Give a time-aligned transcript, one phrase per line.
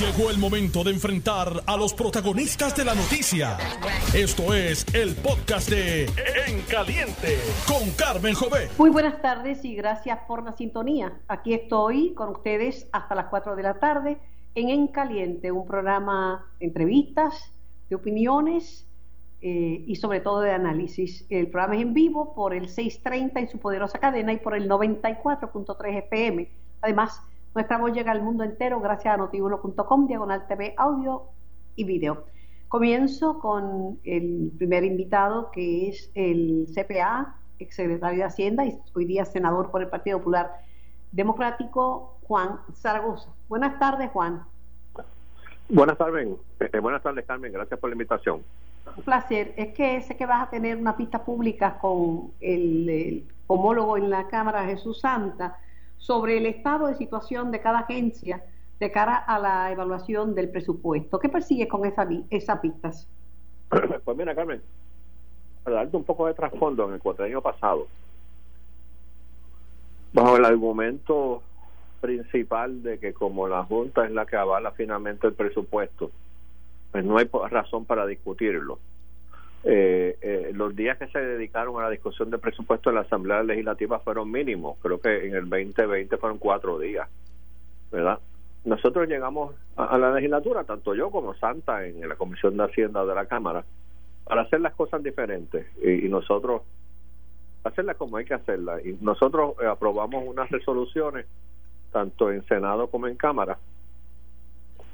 [0.00, 3.56] Llegó el momento de enfrentar a los protagonistas de la noticia.
[4.14, 8.68] Esto es el podcast de En Caliente con Carmen Jové.
[8.76, 11.18] Muy buenas tardes y gracias por la sintonía.
[11.28, 14.18] Aquí estoy con ustedes hasta las 4 de la tarde
[14.54, 17.50] en En Caliente, un programa de entrevistas,
[17.88, 18.86] de opiniones
[19.40, 21.24] eh, y sobre todo de análisis.
[21.30, 24.68] El programa es en vivo por el 630 en su poderosa cadena y por el
[24.68, 26.50] 94.3 FM.
[26.82, 27.22] Además,
[27.56, 31.22] nuestra voz llega al mundo entero gracias a notiuno.com, diagonal TV, audio
[31.74, 32.26] y video.
[32.68, 39.24] Comienzo con el primer invitado, que es el CPA, exsecretario de Hacienda y hoy día
[39.24, 40.52] senador por el Partido Popular
[41.12, 43.30] Democrático, Juan Zaragoza.
[43.48, 44.42] Buenas tardes, Juan.
[45.70, 46.28] Buenas tardes,
[46.60, 47.50] eh, buenas tardes, Carmen.
[47.54, 48.42] Gracias por la invitación.
[48.98, 49.54] Un placer.
[49.56, 54.28] Es que sé que vas a tener una pista pública con el homólogo en la
[54.28, 55.56] Cámara, Jesús Santa,
[56.06, 58.44] sobre el estado de situación de cada agencia
[58.78, 61.18] de cara a la evaluación del presupuesto.
[61.18, 63.08] ¿Qué persigue con esa, esas pistas?
[64.04, 64.62] Pues mira, Carmen,
[65.64, 67.88] para darte un poco de trasfondo, en el cuatrienio pasado,
[70.12, 71.42] bajo el argumento
[72.00, 76.12] principal de que como la Junta es la que avala finalmente el presupuesto,
[76.92, 78.78] pues no hay razón para discutirlo.
[79.64, 83.42] Eh, eh, los días que se dedicaron a la discusión del presupuesto en la Asamblea
[83.42, 84.78] Legislativa fueron mínimos.
[84.80, 87.08] Creo que en el 2020 fueron cuatro días,
[87.90, 88.20] ¿verdad?
[88.64, 93.14] Nosotros llegamos a, la legislatura, tanto yo como Santa, en la Comisión de Hacienda de
[93.14, 93.64] la Cámara,
[94.24, 96.62] para hacer las cosas diferentes y, nosotros
[97.62, 98.84] hacerlas como hay que hacerlas.
[98.84, 101.26] Y nosotros eh, aprobamos unas resoluciones,
[101.92, 103.58] tanto en Senado como en Cámara,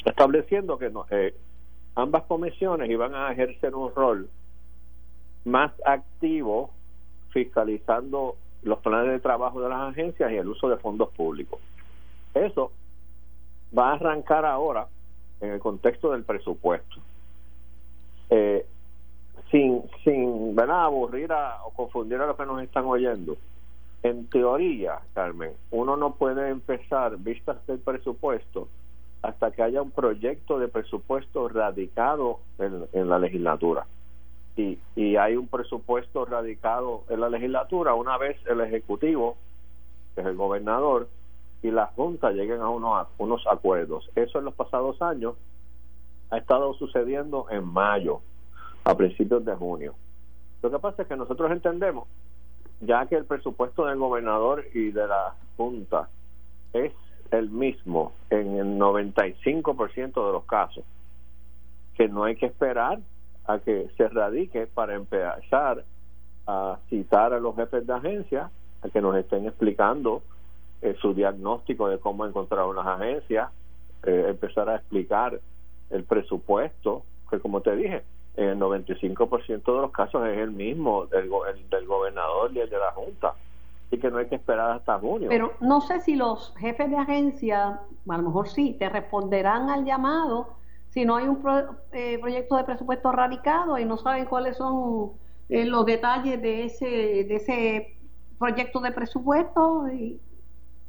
[0.05, 1.34] estableciendo que no, eh,
[1.94, 4.28] ambas comisiones iban a ejercer un rol
[5.44, 6.70] más activo
[7.30, 11.60] fiscalizando los planes de trabajo de las agencias y el uso de fondos públicos.
[12.34, 12.70] Eso
[13.76, 14.86] va a arrancar ahora
[15.40, 17.00] en el contexto del presupuesto.
[18.30, 18.64] Eh,
[19.50, 20.84] sin, sin ¿verdad?
[20.84, 23.36] aburrir a, o confundir a los que nos están oyendo.
[24.02, 28.68] En teoría, Carmen, uno no puede empezar vistas del presupuesto
[29.22, 33.86] hasta que haya un proyecto de presupuesto radicado en la legislatura
[34.57, 39.36] y, y hay un presupuesto radicado en la legislatura, una vez el Ejecutivo,
[40.14, 41.08] que es el gobernador,
[41.63, 44.11] y la Junta lleguen a unos, unos acuerdos.
[44.14, 45.36] Eso en los pasados años
[46.30, 48.20] ha estado sucediendo en mayo,
[48.85, 49.95] a principios de junio.
[50.62, 52.08] Lo que pasa es que nosotros entendemos,
[52.80, 56.08] ya que el presupuesto del gobernador y de la Junta
[56.73, 56.92] es
[57.30, 60.85] el mismo en el 95% de los casos,
[61.95, 62.98] que no hay que esperar
[63.47, 65.85] a que se radique para empezar
[66.47, 68.51] a citar a los jefes de agencia
[68.83, 70.23] a que nos estén explicando
[70.80, 73.51] eh, su diagnóstico de cómo encontrar las agencias,
[74.03, 75.39] eh, empezar a explicar
[75.91, 78.03] el presupuesto, que como te dije,
[78.36, 81.30] en el 95% de los casos es el mismo del,
[81.70, 83.35] del gobernador y el de la Junta
[83.92, 85.29] y que no hay que esperar hasta junio.
[85.29, 89.85] Pero no sé si los jefes de agencia, a lo mejor sí, te responderán al
[89.85, 90.55] llamado
[90.92, 91.42] si no hay un
[91.92, 95.13] eh, proyecto de presupuesto radicado y no saben cuáles son
[95.48, 97.97] eh, los detalles de ese de ese
[98.39, 100.20] proyecto de presupuesto y,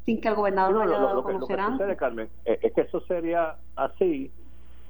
[0.06, 1.98] sin que el gobernador lo haya dado a conocer antes.
[1.98, 4.30] Carmen, eh, es que eso sería así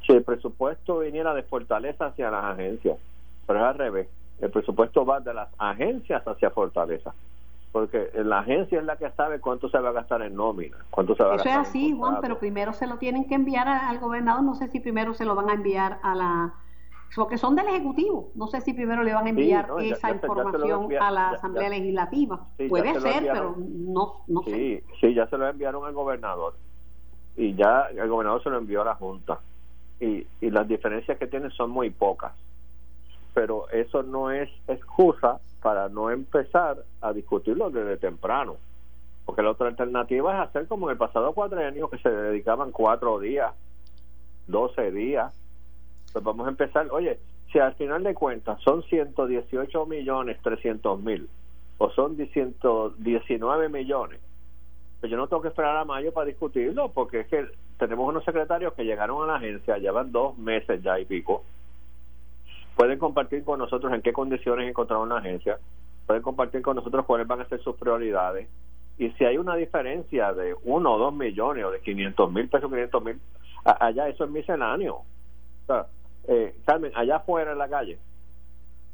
[0.06, 2.98] si el presupuesto viniera de Fortaleza hacia las agencias,
[3.46, 4.08] pero es al revés.
[4.42, 7.14] El presupuesto va de las agencias hacia Fortaleza
[7.74, 11.16] porque la agencia es la que sabe cuánto se va a gastar en nómina, cuánto
[11.16, 13.98] se va a Eso es así, Juan, pero primero se lo tienen que enviar al
[13.98, 16.54] gobernador, no sé si primero se lo van a enviar a la
[17.16, 21.12] porque son del ejecutivo, no sé si primero le van a enviar esa información a
[21.12, 22.48] la Asamblea Legislativa.
[22.70, 24.84] Puede ser, pero no no sé.
[25.00, 26.56] Sí, ya se lo enviaron al gobernador.
[27.36, 29.40] Y ya el gobernador se lo envió a la Junta.
[30.00, 32.34] Y, y las diferencias que tienen son muy pocas,
[33.36, 38.58] pero eso no es excusa para no empezar a discutirlo desde temprano.
[39.26, 43.18] Porque la otra alternativa es hacer como en el pasado cuatrenio, que se dedicaban cuatro
[43.20, 43.54] días,
[44.46, 45.34] doce días.
[46.12, 47.18] Pues vamos a empezar, oye,
[47.52, 51.30] si al final de cuentas son 118 millones 300 mil
[51.78, 54.20] o son 119 millones,
[55.00, 57.48] pues yo no tengo que esperar a mayo para discutirlo, porque es que
[57.80, 61.44] tenemos unos secretarios que llegaron a la agencia, llevan dos meses ya y pico,
[62.76, 65.58] pueden compartir con nosotros en qué condiciones encontraron una agencia,
[66.06, 68.48] pueden compartir con nosotros cuáles van a ser sus prioridades.
[68.98, 72.70] Y si hay una diferencia de uno o dos millones o de 500 mil pesos,
[72.70, 73.20] 500 mil,
[73.64, 74.96] allá eso es misceláneo.
[74.96, 75.88] O sea,
[76.28, 77.98] eh, Carmen, allá afuera en la calle,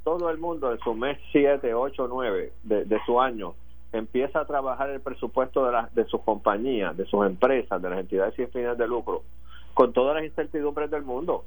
[0.03, 3.53] todo el mundo en su mes 7, 8, 9 de, su año
[3.91, 7.99] empieza a trabajar el presupuesto de, la, de sus compañías, de sus empresas, de las
[7.99, 9.23] entidades sin fines de lucro,
[9.73, 11.43] con todas las incertidumbres del mundo.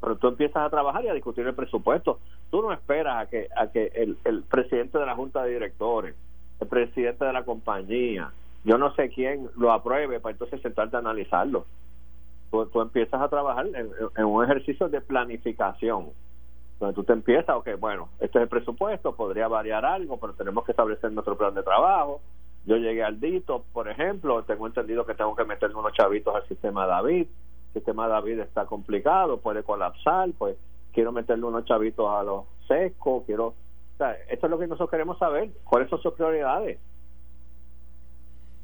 [0.00, 2.20] Pero tú empiezas a trabajar y a discutir el presupuesto.
[2.50, 6.14] Tú no esperas a que, a que el, el presidente de la Junta de Directores,
[6.60, 8.32] el presidente de la compañía,
[8.64, 11.66] yo no sé quién lo apruebe para entonces sentarte a analizarlo.
[12.50, 16.08] Tú, tú empiezas a trabajar en, un ejercicio de planificación,
[16.80, 20.64] donde tú te empiezas, ok, bueno, este es el presupuesto, podría variar algo, pero tenemos
[20.64, 22.20] que establecer nuestro plan de trabajo.
[22.66, 26.46] Yo llegué al DITO, por ejemplo, tengo entendido que tengo que meterle unos chavitos al
[26.48, 27.26] sistema David.
[27.68, 30.56] El sistema David está complicado, puede colapsar, pues
[30.92, 33.48] quiero meterle unos chavitos a los sescos, quiero...
[33.48, 36.78] O sea, esto es lo que nosotros queremos saber, cuáles son sus prioridades.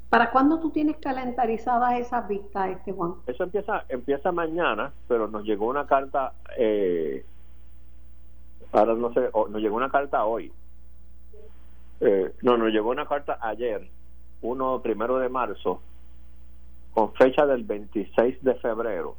[0.09, 3.15] ¿Para cuándo tú tienes calendarizadas esas vistas, este Juan?
[3.27, 7.25] Eso empieza empieza mañana, pero nos llegó una carta, eh,
[8.71, 10.53] ahora no sé, nos llegó una carta hoy.
[11.99, 13.89] Eh, no, nos llegó una carta ayer,
[14.41, 15.81] uno primero de marzo,
[16.95, 19.17] con fecha del 26 de febrero,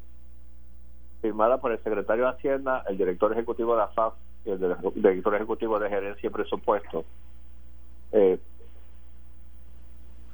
[1.20, 4.14] firmada por el secretario de Hacienda, el director ejecutivo de AFAF
[4.46, 4.58] y el
[4.94, 7.04] director ejecutivo de Gerencia y Presupuesto,
[8.12, 8.38] eh,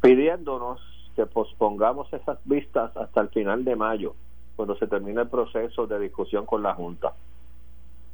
[0.00, 0.80] pidiéndonos
[1.16, 4.14] que pospongamos esas vistas hasta el final de mayo,
[4.54, 7.12] cuando se termine el proceso de discusión con la Junta.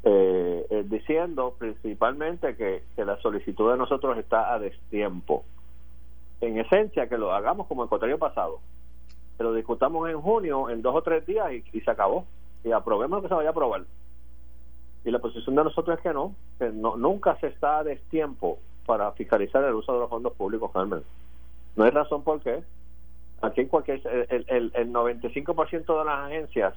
[0.05, 5.45] Eh, eh, diciendo principalmente que, la solicitud de nosotros está a destiempo.
[6.41, 8.61] En esencia, que lo hagamos como el contrario pasado,
[9.39, 12.27] que lo discutamos en junio, en dos o tres días y, se acabó.
[12.65, 13.85] Y aprobemos lo que se vaya a aprobar.
[15.05, 18.59] Y la posición de nosotros es que no, que no nunca se está a destiempo
[18.85, 21.05] para fiscalizar el uso de los fondos públicos, Carmen.
[21.77, 22.65] No hay razón por qué.
[23.41, 26.75] Aquí en cualquier, el, el, el 95% de las agencias,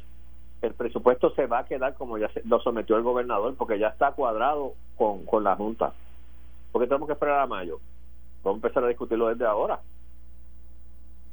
[0.61, 4.11] el presupuesto se va a quedar como ya lo sometió el gobernador, porque ya está
[4.11, 5.93] cuadrado con, con la Junta.
[6.71, 7.79] porque tenemos que esperar a mayo?
[8.43, 9.79] Vamos a empezar a discutirlo desde ahora.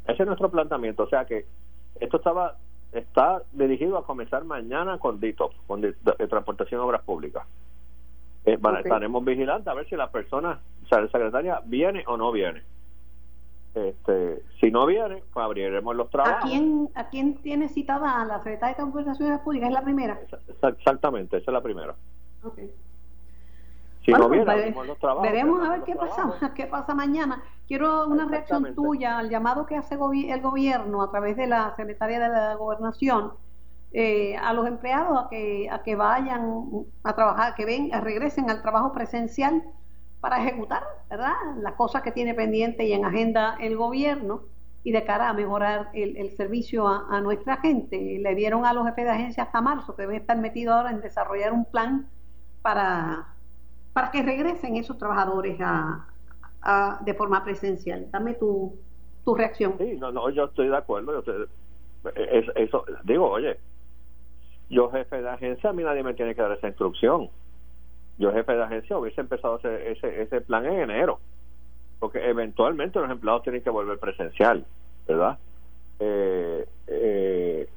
[0.08, 1.04] Ese es nuestro planteamiento.
[1.04, 1.46] O sea que
[2.00, 2.56] esto estaba
[2.92, 7.46] está dirigido a comenzar mañana con DITOP, con de, Transportación Obras Públicas.
[8.46, 12.32] Eh, Estaremos vigilantes a ver si la persona, o sea, la secretaria, viene o no
[12.32, 12.62] viene.
[13.74, 16.44] Este, si no viene, pues abriremos los trabajos.
[16.44, 19.68] ¿A quién, ¿A quién tiene citada la Secretaría de Transportaciones Públicas?
[19.68, 20.18] ¿Es la primera?
[20.62, 21.94] Exactamente, esa es la primera.
[24.08, 25.22] Si no viene, pues, los trabajos.
[25.22, 27.42] Veremos a ver qué pasa, qué pasa mañana.
[27.66, 32.18] Quiero una reacción tuya al llamado que hace el gobierno a través de la Secretaría
[32.18, 33.32] de la Gobernación
[33.92, 38.62] eh, a los empleados a que, a que vayan a trabajar, que ven, regresen al
[38.62, 39.62] trabajo presencial
[40.20, 41.34] para ejecutar ¿verdad?
[41.60, 44.40] las cosas que tiene pendiente y en agenda el gobierno
[44.84, 48.18] y de cara a mejorar el, servicio a, nuestra gente.
[48.20, 51.02] Le dieron a los jefes de agencia hasta marzo, que deben estar metidos ahora en
[51.02, 52.08] desarrollar un plan
[52.62, 53.34] para,
[53.92, 56.06] para que regresen esos trabajadores a,
[57.00, 58.10] de forma presencial.
[58.10, 58.76] Dame tu,
[59.24, 59.74] tu reacción.
[59.78, 61.22] Sí, no, no, yo estoy de acuerdo.
[61.22, 61.46] Yo
[62.54, 63.58] eso, digo, oye,
[64.68, 67.30] yo jefe de agencia, a mí nadie me tiene que dar esa instrucción
[68.18, 71.20] yo jefe de agencia hubiese empezado ese, ese, ese plan en enero,
[72.00, 74.66] porque eventualmente los empleados tienen que volver presencial,
[75.06, 75.38] ¿verdad?
[76.00, 77.68] Eh, eh,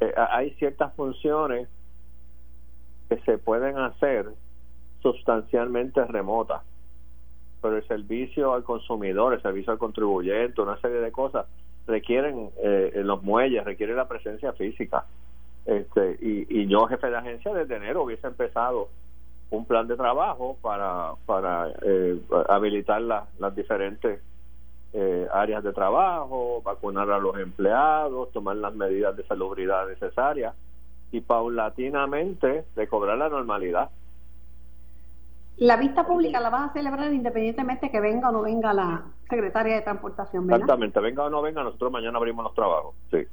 [0.00, 1.68] eh, hay ciertas funciones
[3.08, 4.28] que se pueden hacer
[5.12, 6.62] sustancialmente remotas,
[7.62, 11.46] pero el servicio al consumidor, el servicio al contribuyente, una serie de cosas
[11.86, 15.04] requieren en los muelles, requieren la presencia física.
[15.66, 18.88] Este, y, yo, jefe de agencia, desde enero hubiese empezado
[19.50, 24.20] un plan de trabajo para, para eh, habilitar las diferentes
[24.92, 30.54] eh, áreas de trabajo, vacunar a los empleados, tomar las medidas de salubridad necesarias
[31.12, 33.90] y paulatinamente recobrar la normalidad.
[35.58, 39.76] La vista pública la vas a celebrar independientemente que venga o no venga la secretaria
[39.76, 40.60] de Transportación, ¿verdad?
[40.60, 43.24] Exactamente, venga o no venga, nosotros mañana abrimos los trabajos, sí.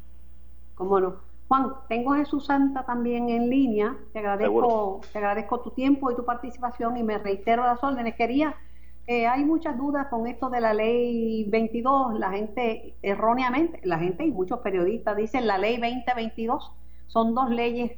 [0.75, 1.15] ¿Cómo no?
[1.49, 3.95] Juan, tengo a Jesús Santa también en línea.
[4.13, 8.15] Te agradezco, te agradezco tu tiempo y tu participación y me reitero las órdenes.
[8.15, 8.55] Quería,
[9.05, 12.17] eh, hay muchas dudas con esto de la ley 22.
[12.17, 16.71] La gente, erróneamente, la gente y muchos periodistas dicen la ley 2022
[17.07, 17.91] son dos leyes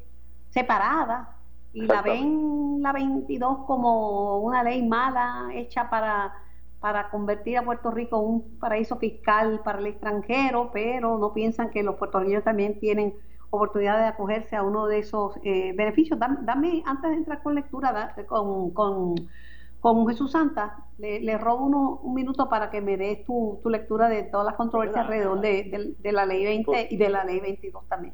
[0.50, 1.30] separadas
[1.76, 6.34] y la ven la 22 como una ley mala hecha para
[6.80, 11.72] para convertir a Puerto Rico en un paraíso fiscal para el extranjero, pero no piensan
[11.72, 13.16] que los puertorriqueños también tienen
[13.50, 16.20] oportunidad de acogerse a uno de esos eh, beneficios.
[16.20, 22.50] Dame, antes de entrar con lectura con, con, Jesús Santa, le, robo uno, un minuto
[22.50, 26.46] para que me des tu, tu lectura de todas las controversias alrededor de, la ley
[26.46, 28.14] 20 y de la ley 22 también.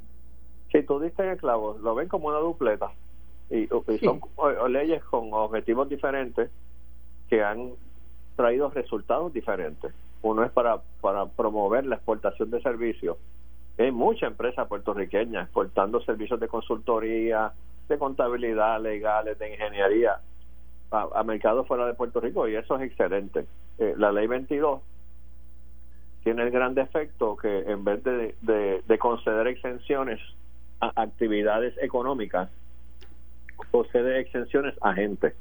[0.71, 2.89] Sí, tú diste el clavo, lo ven como una dupleta
[3.51, 3.67] y,
[4.03, 4.21] son
[4.69, 6.49] leyes con objetivos diferentes
[7.29, 7.71] que han
[8.35, 9.93] traído resultados diferentes.
[10.21, 13.17] Uno es para, para promover la exportación de servicios
[13.77, 17.51] Hay mucha empresa puertorriqueña exportando servicios de consultoría,
[17.89, 20.19] de contabilidad, legales, de ingeniería
[20.91, 23.45] a, mercados fuera de Puerto Rico y eso es excelente.
[23.79, 24.81] Eh, la ley 22
[26.23, 28.35] tiene el gran defecto que en vez de,
[28.85, 30.19] de, conceder exenciones
[30.79, 32.49] a actividades económicas,
[33.69, 35.33] concede exenciones a gente.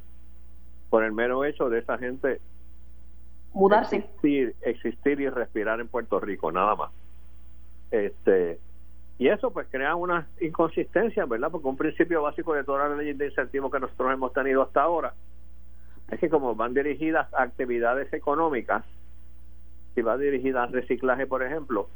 [0.88, 2.40] Por el mero hecho de esa gente
[3.52, 3.96] mudarse.
[3.96, 6.90] Existir, existir y respirar en Puerto Rico, nada más.
[7.90, 8.58] Este,
[9.18, 11.50] y eso pues crea una inconsistencia, ¿verdad?
[11.50, 14.82] Porque un principio básico de todas las leyes de incentivos que nosotros hemos tenido hasta
[14.82, 15.14] ahora
[16.10, 18.84] es que como van dirigidas a actividades económicas,
[19.94, 21.88] si va dirigida al reciclaje, por ejemplo,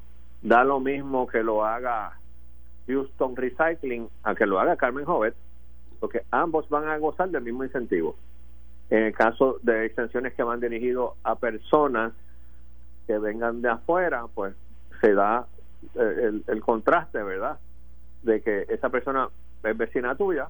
[0.43, 2.19] da lo mismo que lo haga
[2.87, 5.35] Houston Recycling a que lo haga Carmen Jovet,
[6.05, 8.15] porque ambos van a gozar del mismo incentivo.
[8.91, 12.13] En el caso de extensiones que van dirigidos a personas
[13.07, 14.55] que vengan de afuera, pues
[15.01, 15.47] se da
[15.95, 17.59] eh, el, el contraste, ¿verdad?
[18.23, 19.31] De que esa persona
[19.63, 20.49] es vecina tuya,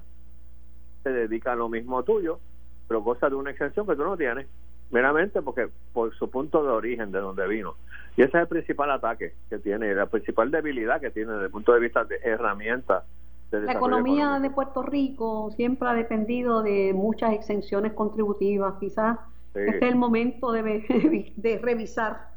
[1.03, 2.41] se dedica a lo mismo tuyo,
[2.89, 4.47] pero goza de una exención que tú no tienes
[4.91, 7.75] meramente porque por su punto de origen, de donde vino.
[8.17, 11.51] Y ese es el principal ataque que tiene, la principal debilidad que tiene desde el
[11.51, 13.05] punto de vista de herramientas.
[13.51, 18.75] La economía de Puerto Rico siempre ha dependido de muchas exenciones contributivas.
[18.79, 19.17] Quizás
[19.53, 22.29] este es el momento de, de revisar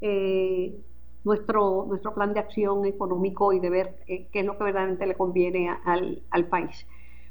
[0.00, 0.78] eh,
[1.24, 5.06] nuestro, nuestro plan de acción económico y de ver eh, qué es lo que verdaderamente
[5.06, 6.86] le conviene al, al país.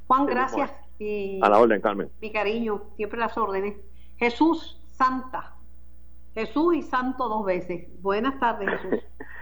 [0.08, 0.72] Juan, gracias.
[1.00, 2.10] Y, a la orden, Carmen.
[2.22, 3.75] Mi cariño, siempre las órdenes.
[4.18, 5.56] Jesús Santa.
[6.34, 7.88] Jesús y Santo dos veces.
[8.01, 9.00] Buenas tardes, Jesús.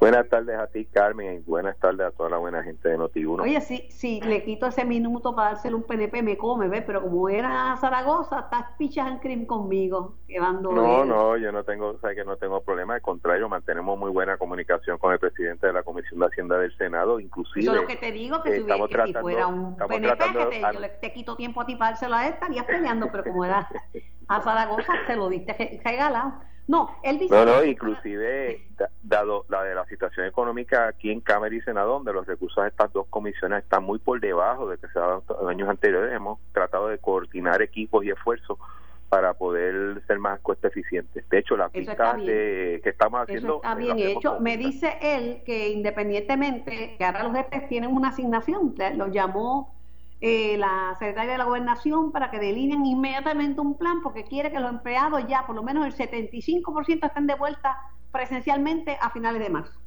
[0.00, 3.42] buenas tardes a ti, Carmen, y buenas tardes a toda la buena gente de Noti1.
[3.42, 6.82] Oye, si, si le quito ese minuto para dárselo un PNP, me come, ¿ves?
[6.86, 10.16] Pero como era Zaragoza, estás pichas en crimen conmigo.
[10.62, 12.94] no, no, yo no tengo, o que no tengo problema.
[12.94, 16.74] Al contrario, mantenemos muy buena comunicación con el presidente de la Comisión de Hacienda del
[16.78, 17.66] Senado, inclusive.
[17.66, 21.12] Es lo que te digo, que, si, fuera un PNP, que te, yo le, te
[21.12, 23.68] quito tiempo a ti para dárselo a él, estarías peleando, pero como era
[24.28, 26.32] a Zaragoza, se lo diste regalado.
[26.70, 27.34] No, él dice...
[27.34, 28.62] No, no, inclusive,
[29.02, 32.68] dado la de la situación económica aquí en Cámara y Senado, donde los recursos de
[32.68, 36.14] estas dos comisiones están muy por debajo de que se ha dado en años anteriores,
[36.14, 38.56] hemos tratado de coordinar equipos y esfuerzos
[39.08, 41.28] para poder ser más coste eficientes.
[41.28, 43.56] De hecho, la pista de, que estamos haciendo...
[43.56, 44.38] está bien hecho.
[44.38, 49.74] Me dice él que independientemente, que ahora los jefes tienen una asignación, lo llamó
[50.20, 54.60] eh, la secretaria de la gobernación para que delineen inmediatamente un plan porque quiere que
[54.60, 57.78] los empleados ya por lo menos el 75% estén de vuelta
[58.12, 59.80] presencialmente a finales de marzo.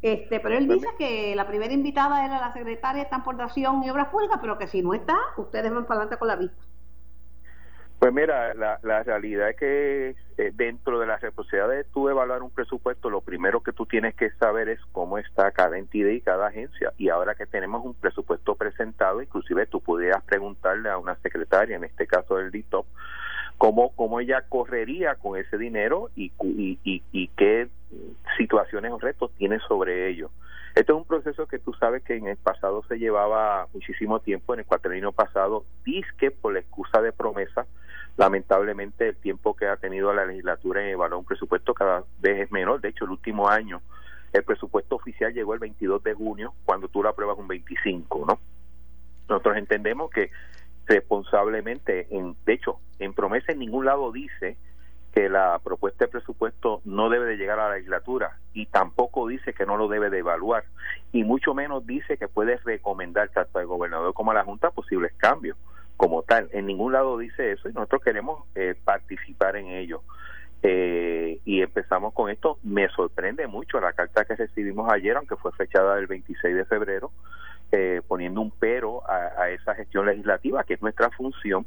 [0.00, 4.08] Este, pero él dice que la primera invitada era la secretaria de Transportación y Obras
[4.08, 6.62] Públicas, pero que si no está, ustedes van para adelante con la vista.
[7.98, 12.42] Pues mira, la, la realidad es que eh, dentro de las responsabilidades de tú evaluar
[12.44, 16.20] un presupuesto, lo primero que tú tienes que saber es cómo está cada entidad y
[16.20, 16.92] cada agencia.
[16.96, 21.82] Y ahora que tenemos un presupuesto presentado, inclusive tú pudieras preguntarle a una secretaria, en
[21.82, 22.86] este caso del DITOP,
[23.56, 27.66] cómo, cómo ella correría con ese dinero y, y, y, y qué
[28.36, 30.30] situaciones o retos tiene sobre ello.
[30.76, 34.54] Esto es un proceso que tú sabes que en el pasado se llevaba muchísimo tiempo,
[34.54, 37.66] en el cuatrenio pasado, disque por la excusa de promesa,
[38.18, 42.52] lamentablemente el tiempo que ha tenido la legislatura en evaluar un presupuesto cada vez es
[42.52, 42.80] menor.
[42.80, 43.80] De hecho, el último año
[44.32, 48.38] el presupuesto oficial llegó el 22 de junio, cuando tú lo apruebas un 25, ¿no?
[49.28, 50.30] Nosotros entendemos que
[50.86, 54.58] responsablemente, en, de hecho, en promesa en ningún lado dice
[55.14, 59.54] que la propuesta de presupuesto no debe de llegar a la legislatura y tampoco dice
[59.54, 60.64] que no lo debe de evaluar
[61.12, 65.12] y mucho menos dice que puede recomendar tanto al gobernador como a la Junta posibles
[65.16, 65.56] cambios
[65.98, 66.48] como tal.
[66.52, 70.02] En ningún lado dice eso y nosotros queremos eh, participar en ello.
[70.62, 72.58] Eh, y empezamos con esto.
[72.62, 77.10] Me sorprende mucho la carta que recibimos ayer, aunque fue fechada el 26 de febrero,
[77.72, 81.66] eh, poniendo un pero a, esa gestión legislativa, que es nuestra función,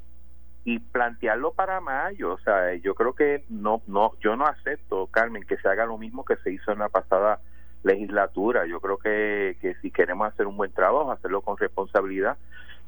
[0.64, 2.34] y plantearlo para mayo.
[2.34, 5.98] O sea, yo creo que no, no, yo no acepto, Carmen, que se haga lo
[5.98, 7.42] mismo que se hizo en la pasada
[7.84, 8.66] legislatura.
[8.66, 12.38] Yo creo que si queremos hacer un buen trabajo, hacerlo con responsabilidad,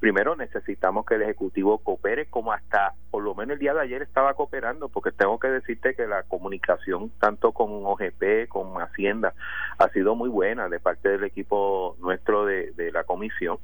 [0.03, 4.01] primero necesitamos que el Ejecutivo coopere como hasta por lo menos el día de ayer
[4.01, 9.33] estaba cooperando, porque tengo que decirte que la comunicación tanto con OGP como Hacienda
[9.77, 13.59] ha sido muy buena de parte del equipo nuestro de, la comisión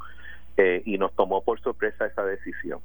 [0.55, 2.79] eh, y nos tomó por sorpresa esa decisión.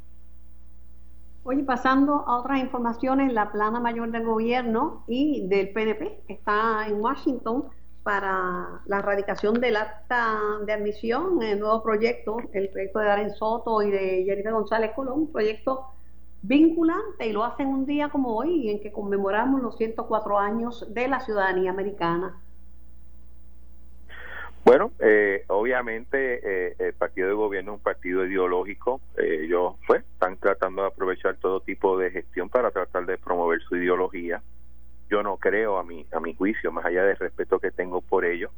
[1.44, 7.00] Oye, pasando a otras informaciones, la plana mayor del gobierno y del PNP está en
[7.00, 7.66] Washington
[8.04, 13.82] para la erradicación del acta de admisión, el nuevo proyecto, el proyecto de Darren Soto
[13.82, 15.86] y de Jennifer González Colón, un proyecto
[16.42, 21.08] vinculante y lo hacen un día como hoy en que conmemoramos los 104 años de
[21.08, 22.38] la ciudadanía americana.
[24.64, 29.00] Bueno, eh, obviamente eh, el partido de gobierno es un partido ideológico.
[29.16, 33.60] Eh, ellos pues, están tratando de aprovechar todo tipo de gestión para tratar de promover
[33.62, 34.42] su ideología.
[35.14, 38.24] Yo no creo, a mi, a mi juicio, más allá del respeto que tengo por
[38.24, 38.50] ellos,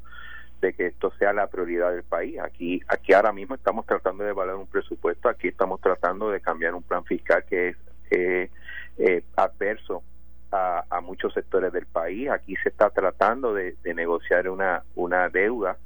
[0.63, 2.39] de que esto sea la prioridad del país.
[2.41, 6.75] Aquí, aquí ahora mismo estamos tratando de evaluar un presupuesto, aquí estamos tratando de cambiar
[6.75, 7.77] un plan fiscal que es
[8.11, 10.03] eh, adverso
[10.51, 12.31] a, muchos sectores del país.
[12.31, 15.77] Aquí se está tratando de, de negociar una, una deuda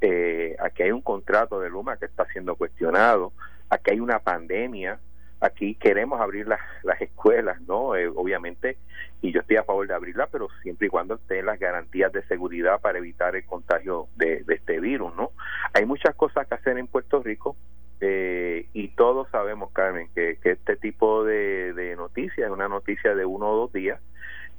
[0.00, 3.32] eh, aquí hay un contrato de Luma que está siendo cuestionado,
[3.68, 5.00] aquí hay una pandemia,
[5.40, 7.96] aquí queremos abrir las, las escuelas, ¿no?
[7.96, 8.78] Eh, obviamente,
[9.22, 9.64] y yo estoy a
[9.98, 14.42] abrirlas, pero siempre y cuando estén las garantías de seguridad para evitar el contagio de,
[14.44, 15.32] de este virus, ¿no?
[15.74, 17.56] Hay muchas cosas que hacer en Puerto Rico
[18.00, 23.14] eh, y todos sabemos, Carmen, que, que este tipo de, de noticias es una noticia
[23.14, 24.00] de uno o dos días,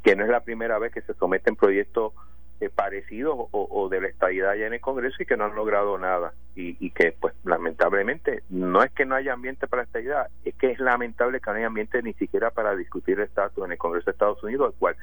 [0.03, 2.13] que no es la primera vez que se someten proyectos
[2.61, 5.97] eh, parecidos o, de la estabilidad ya en el Congreso y que no han logrado
[5.97, 10.27] nada y, y, que pues lamentablemente no es que no haya ambiente para la estabilidad
[10.43, 13.71] es que es lamentable que no haya ambiente ni siquiera para discutir el estatus en
[13.71, 14.97] el Congreso de Estados Unidos, al cual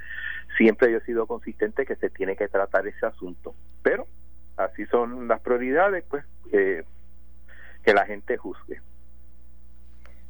[0.57, 3.55] siempre yo he sido consistente que se tiene que tratar ese asunto.
[3.83, 4.07] Pero
[4.57, 6.85] así son las prioridades, pues eh,
[7.85, 8.81] que la gente juzgue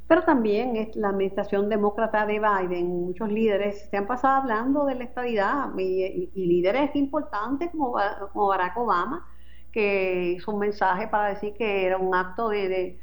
[0.07, 4.95] pero también es la administración demócrata de Biden, muchos líderes se han pasado hablando de
[4.95, 7.95] la estabilidad y, líderes importantes como,
[8.31, 9.27] como, Barack Obama,
[9.71, 12.99] que hizo un mensaje para decir que era un acto de, de,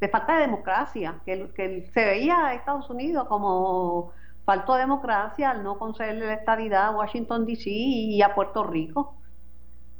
[0.00, 4.12] de falta de democracia, que, que, se veía a Estados Unidos como
[4.50, 9.14] falta de democracia al no concederle la estabilidad a Washington DC y a Puerto Rico.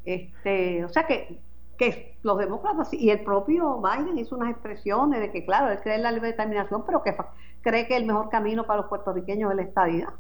[0.05, 1.39] Este, o sea que
[1.79, 5.95] que los demócratas y el propio Biden hizo unas expresiones de que, claro, él cree
[5.95, 7.17] en la libre determinación, pero que
[7.63, 10.13] cree que el mejor camino para los puertorriqueños es la estadía.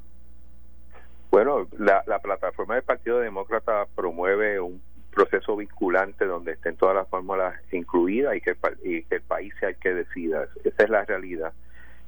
[1.30, 4.80] Bueno, la, la plataforma del Partido Demócrata promueve un
[5.12, 9.68] proceso vinculante donde estén todas las fórmulas incluidas y que, y que el país sea
[9.68, 10.46] el que decida.
[10.64, 11.52] Esa es la realidad.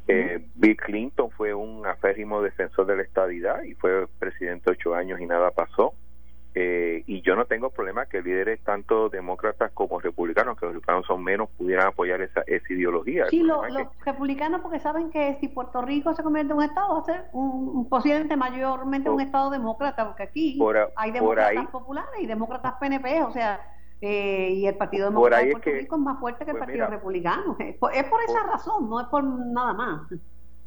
[0.09, 5.21] Eh, Bill Clinton fue un aférrimo defensor de la estadidad y fue presidente ocho años
[5.21, 5.95] y nada pasó.
[6.55, 11.07] Eh, y yo no tengo problema que líderes tanto demócratas como republicanos, que los republicanos
[11.07, 13.27] son menos, pudieran apoyar esa, esa ideología.
[13.31, 16.95] Sí, lo, los republicanos porque saben que si Puerto Rico se convierte en un estado,
[16.95, 20.59] va a ser un, posiblemente mayormente un estado demócrata, porque aquí
[20.97, 23.72] hay demócratas populares y demócratas PNP, o sea,
[24.03, 26.87] eh, y el Partido Demócrata de Puerto Rico es más fuerte que el pues Partido
[26.89, 27.57] Republicano.
[27.61, 30.09] Es por, es por esa razón, no es por nada más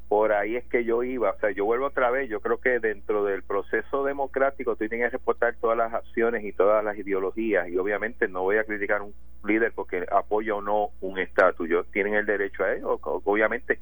[0.08, 2.80] por ahí es que yo iba, o sea, yo vuelvo otra vez, yo creo que
[2.80, 7.68] dentro del proceso democrático tú tienes que reportar todas las acciones y todas las ideologías
[7.70, 12.14] y obviamente no voy a criticar un líder porque apoya o no un estatus, tienen
[12.14, 13.80] el derecho a ello, obviamente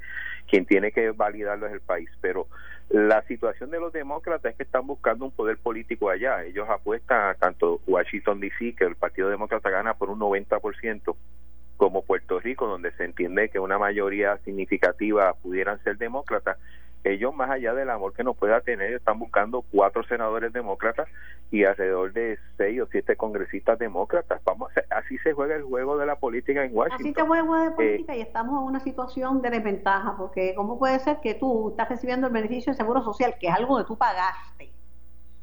[0.48, 2.46] quien tiene que validarlo es el país, pero
[2.90, 7.30] la situación de los demócratas es que están buscando un poder político allá, ellos apuestan
[7.30, 11.16] a tanto Washington DC que el Partido Demócrata gana por un 90%
[11.76, 16.58] como Puerto Rico, donde se entiende que una mayoría significativa pudieran ser demócratas,
[17.04, 21.06] ellos más allá del amor que nos pueda tener, están buscando cuatro senadores demócratas
[21.50, 24.40] y alrededor de seis o siete congresistas demócratas.
[24.44, 24.72] Vamos,
[25.14, 27.06] así se juega el juego de la política en Washington.
[27.06, 30.16] Así se juega el juego de eh, política y estamos en una situación de desventaja,
[30.16, 33.54] porque ¿cómo puede ser que tú estás recibiendo el beneficio de seguro social, que es
[33.54, 34.70] algo que tú pagaste?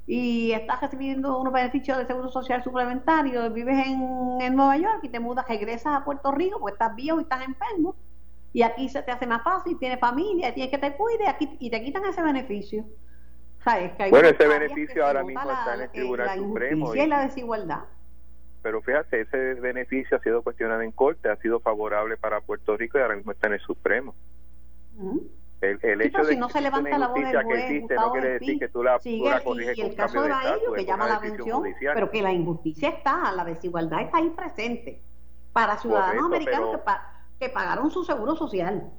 [0.07, 5.09] y estás recibiendo unos beneficios de seguro social suplementario, vives en, en, Nueva York y
[5.09, 7.95] te mudas, regresas a Puerto Rico porque estás viejo y estás enfermo,
[8.51, 11.69] y aquí se te hace más fácil, tienes familia, tienes que te cuide aquí, y
[11.69, 12.83] te quitan ese beneficio.
[14.09, 16.95] bueno, ese beneficio ahora mismo está en el Tribunal la Supremo.
[16.95, 17.83] Y, la desigualdad.
[18.61, 22.97] Pero fíjate, ese beneficio ha sido cuestionado en corte, ha sido favorable para Puerto Rico
[22.97, 24.13] y ahora mismo está en el Supremo.
[25.61, 28.11] El, el hecho de si no se levanta la voz del juez, que existe, no
[28.11, 30.85] quiere decir que tú la, sigue tú la corriges y el caso de Baillo que
[30.85, 35.01] llama la atención, pero que la injusticia está, la desigualdad está ahí presente
[35.53, 38.91] para ciudadanos Correcto, americanos pero, que, pa que, pagaron su seguro social.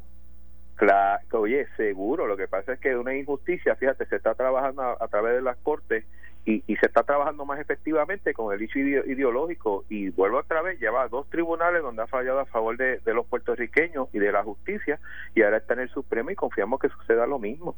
[0.76, 4.96] Claro, oye, seguro, lo que pasa es que una injusticia, fíjate, se está trabajando a,
[5.00, 6.04] a través de las cortes
[6.44, 10.80] y, y, se está trabajando más efectivamente con el hecho ideológico y vuelvo otra vez,
[10.80, 14.98] lleva dos tribunales donde ha fallado a favor de, los puertorriqueños y de la justicia
[15.34, 17.76] y ahora está en el Supremo y confiamos que suceda lo mismo.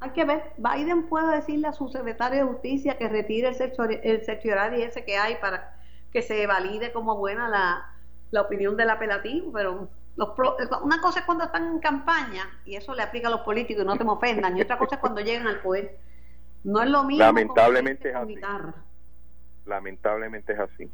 [0.00, 4.82] Hay que ver, Biden puede decirle a su secretario de justicia que retire el certiorari
[4.82, 5.76] ese que hay para
[6.12, 7.92] que se valide como buena la,
[8.30, 12.76] la opinión del apelativo, pero los pro, una cosa es cuando están en campaña y
[12.76, 15.00] eso le aplica a los políticos y no te me ofendan y otra cosa es
[15.00, 15.98] cuando llegan al poder
[16.64, 17.24] no es lo mismo.
[17.24, 18.36] Lamentablemente es así.
[19.66, 20.90] Lamentablemente es así.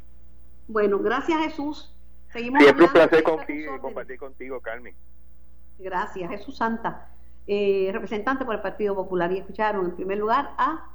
[0.67, 1.95] Bueno, gracias Jesús.
[2.31, 4.95] Seguimos Siempre un placer contigo, compartir contigo, Carmen.
[5.79, 7.09] Gracias, Jesús Santa.
[7.47, 9.31] Eh, representante por el Partido Popular.
[9.31, 10.89] Y escucharon en primer lugar a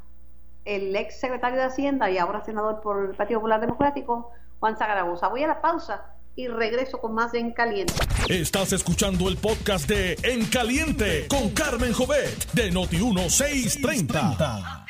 [0.64, 5.28] el ex secretario de Hacienda y ahora senador por el Partido Popular Democrático, Juan Zaragoza.
[5.28, 7.92] Voy a la pausa y regreso con más de En Caliente.
[8.31, 14.87] Estás escuchando el podcast de En Caliente con Carmen Jovet de Noti1630.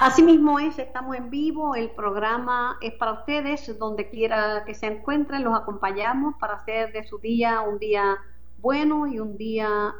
[0.00, 4.86] Así mismo es, estamos en vivo, el programa es para ustedes, donde quiera que se
[4.86, 8.16] encuentren, los acompañamos para hacer de su día un día
[8.56, 9.92] bueno y un día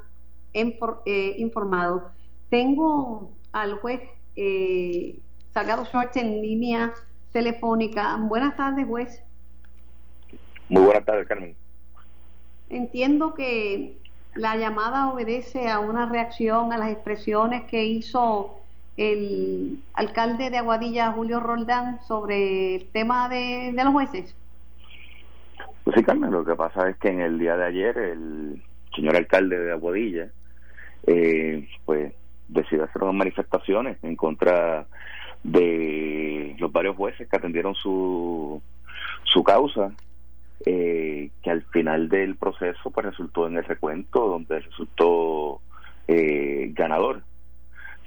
[0.55, 2.13] eh, informado.
[2.49, 4.01] Tengo al juez
[4.37, 5.21] eh,
[5.53, 6.95] Salgado Schwartz en línea
[7.31, 8.17] telefónica.
[8.17, 9.23] Buenas tardes, juez.
[10.69, 11.55] Muy buenas tardes, Carmen.
[12.69, 13.97] Entiendo que
[14.35, 18.59] la llamada obedece a una reacción a las expresiones que hizo
[18.97, 24.35] el alcalde de Aguadilla, Julio Roldán, sobre el tema de, los jueces.
[25.85, 28.63] Pues sí, Carmen, lo que pasa es que en el día de ayer el
[28.95, 30.29] señor alcalde de Aguadilla,
[31.07, 32.13] eh, pues
[32.49, 34.87] decidió hacer unas manifestaciones en contra
[35.43, 38.61] de los varios jueces que atendieron su,
[39.25, 39.93] su causa
[40.67, 45.61] eh, que al final del proceso pues resultó en el recuento donde resultó
[46.07, 47.23] eh, ganador.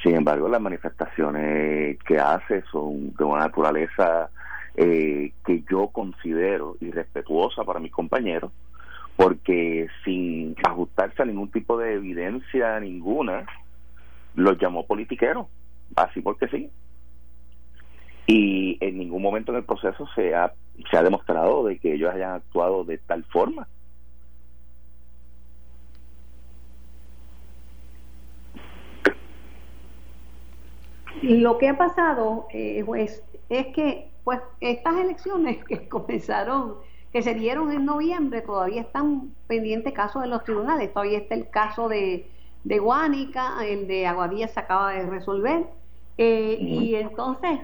[0.04, 4.30] Sin embargo, las manifestaciones que hace son de una naturaleza
[4.76, 8.52] eh, que yo considero irrespetuosa para mis compañeros,
[9.16, 13.46] porque sin ajustarse a ningún tipo de evidencia ninguna,
[14.36, 15.48] los llamó politiqueros,
[15.96, 16.72] así porque sí
[18.28, 20.54] y en ningún momento en el proceso se ha,
[20.90, 23.68] se ha demostrado de que ellos hayan actuado de tal forma.
[31.22, 36.76] Lo que ha pasado, eh, pues, es que pues estas elecciones que comenzaron,
[37.12, 40.94] que se dieron en noviembre, todavía están pendientes casos en los tribunales.
[40.94, 42.30] Todavía está el caso de,
[42.64, 45.66] de Guánica, el de Aguadilla se acaba de resolver.
[46.18, 47.60] Eh, Y entonces,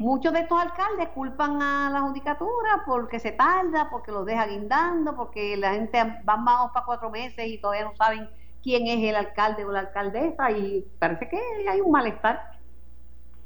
[0.00, 5.14] Muchos de estos alcaldes culpan a la judicatura porque se tarda, porque los deja guindando,
[5.14, 8.26] porque la gente van vamos para cuatro meses y todavía no saben
[8.62, 12.40] quién es el alcalde o la alcaldesa y parece que hay un malestar.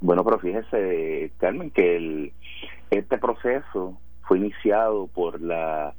[0.01, 2.33] Bueno, pero fíjese, Carmen, que el,
[2.89, 5.93] este proceso fue iniciado por la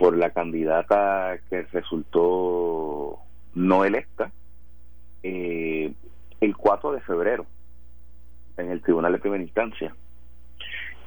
[0.00, 3.20] por la candidata que resultó
[3.54, 4.32] no electa
[5.22, 5.94] eh,
[6.40, 7.46] el 4 de febrero
[8.56, 9.94] en el Tribunal de Primera Instancia.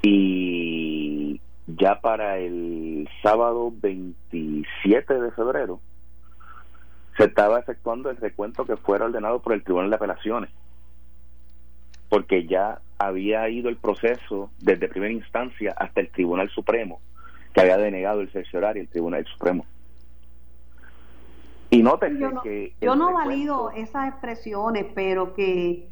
[0.02, 5.80] Y ya para el sábado 27 de febrero
[7.18, 10.50] se estaba efectuando el recuento que fuera ordenado por el Tribunal de Apelaciones,
[12.08, 17.02] porque ya había ido el proceso desde primera instancia hasta el Tribunal Supremo,
[17.54, 19.66] que había denegado el cerciorario el Tribunal Supremo.
[21.72, 22.74] Y noten que...
[22.82, 25.90] Yo no valido esas expresiones, pero que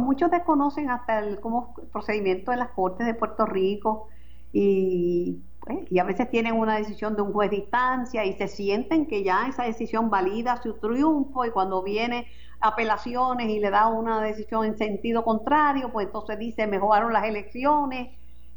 [0.00, 4.08] muchos desconocen hasta el cómo, procedimiento de las Cortes de Puerto Rico
[4.52, 8.48] y, pues, y a veces tienen una decisión de un juez de instancia y se
[8.48, 12.26] sienten que ya esa decisión valida su triunfo y cuando viene
[12.60, 18.08] apelaciones y le da una decisión en sentido contrario, pues entonces dice mejoraron las elecciones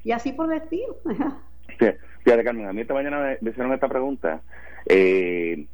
[0.03, 0.95] y así por estilo.
[2.23, 4.41] Fíjate, Carmen, a mí esta mañana me hicieron esta pregunta
[4.85, 5.65] eh,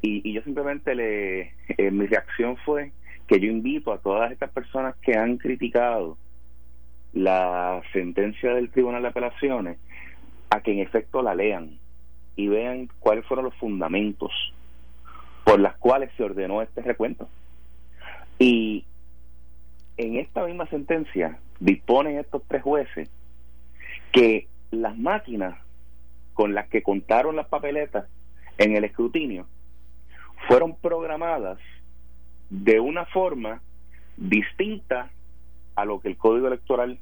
[0.00, 2.92] y, yo simplemente le, eh, mi reacción fue
[3.28, 6.16] que yo invito a todas estas personas que han criticado
[7.12, 9.78] la sentencia del Tribunal de Apelaciones
[10.50, 11.78] a que en efecto la lean
[12.36, 14.32] y vean cuáles fueron los fundamentos
[15.44, 17.28] por las cuales se ordenó este recuento.
[18.38, 18.84] Y
[19.98, 23.10] en esta misma sentencia disponen estos tres jueces
[24.12, 25.58] que las máquinas
[26.32, 28.06] con las que contaron las papeletas
[28.56, 29.46] en el escrutinio
[30.46, 31.58] fueron programadas
[32.50, 33.60] de una forma
[34.16, 35.10] distinta
[35.76, 36.98] a lo que el código electoral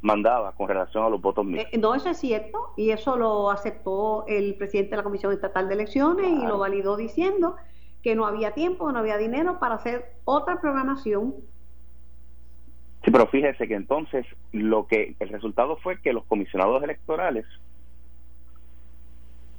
[0.00, 1.72] mandaba con relación a los votos mixtos.
[1.72, 5.68] Eh, no, eso es cierto, y eso lo aceptó el presidente de la Comisión Estatal
[5.68, 7.56] de Elecciones y lo validó diciendo
[8.02, 11.34] que no había tiempo, no había dinero para hacer otra programación.
[13.04, 17.44] Sí, pero fíjese que entonces lo que el resultado fue que los comisionados electorales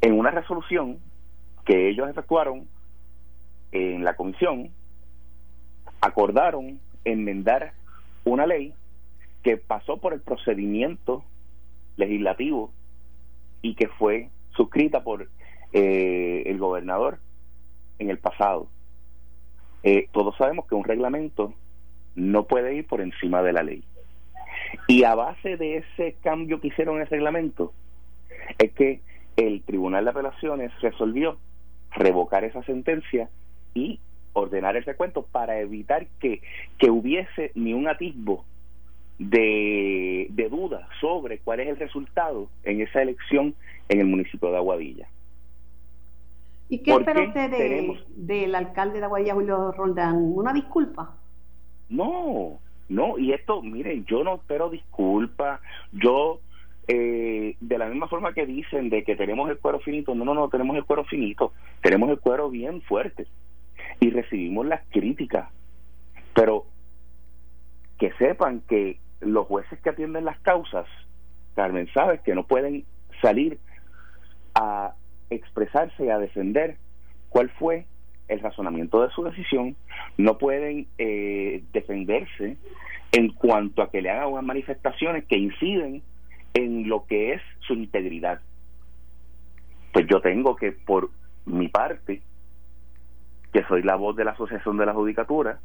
[0.02, 1.00] en una resolución
[1.66, 2.68] que ellos efectuaron
[3.72, 4.72] en la comisión
[6.02, 7.74] acordaron enmendar
[8.24, 8.74] una ley
[9.44, 11.24] que pasó por el procedimiento
[11.96, 12.72] legislativo
[13.62, 15.30] y que fue suscrita por
[15.74, 17.20] eh, el gobernador
[18.00, 18.68] en el pasado.
[19.84, 21.54] Eh, todos sabemos que un reglamento
[22.16, 23.84] no puede ir por encima de la ley.
[24.88, 27.74] Y a base de ese cambio que hicieron en el reglamento,
[28.58, 29.02] es que
[29.36, 31.38] el Tribunal de Apelaciones resolvió
[31.92, 33.30] revocar esa sentencia
[33.74, 34.00] y
[34.38, 36.42] ordenar el recuento para evitar que,
[36.78, 38.46] que hubiese ni un atisbo
[39.20, 43.56] de, de duda sobre cuál es el resultado en esa elección
[43.90, 45.08] en el municipio de Aguadilla.
[46.70, 50.16] ¿Y qué espera usted de, del alcalde de Aguadilla, Julio Roldán?
[50.18, 51.16] ¿Una disculpa?
[51.90, 55.62] No, no, y esto, miren, yo no espero disculpa,
[55.94, 56.42] yo,
[56.90, 60.34] eh, de la misma forma que dicen de que tenemos el cuero finito, no, no,
[60.34, 63.26] no, tenemos el cuero finito, tenemos el cuero bien fuerte
[64.00, 65.50] y recibimos las críticas,
[66.34, 66.66] pero
[67.98, 70.86] que sepan que los jueces que atienden las causas,
[71.56, 72.86] Carmen, sabes que no pueden
[73.22, 73.60] salir
[74.54, 74.94] a
[75.30, 76.78] expresarse y a defender
[77.30, 77.86] cuál fue
[78.28, 79.76] el razonamiento de su decisión,
[80.18, 82.58] no pueden eh, defenderse
[83.12, 86.04] en cuanto a que le hagan unas manifestaciones que inciden
[86.54, 88.42] en lo que es su integridad.
[89.94, 91.10] Pues yo tengo que, por
[91.46, 92.22] mi parte,
[93.58, 95.58] que soy la voz de la Asociación de la Judicatura,